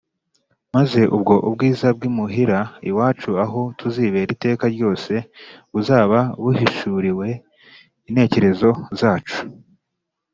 [0.75, 2.59] Maze ubwo ubwiza bw’imuhira
[2.89, 5.13] iwacu aho tuzibera iteka ryose
[5.73, 7.27] buzaba buhishuriwe
[8.09, 8.69] intekerezo
[8.99, 9.39] zacu